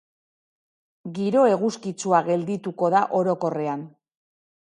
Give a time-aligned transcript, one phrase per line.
[1.17, 3.87] Giro eguzkitsua geldituko da orokorrean.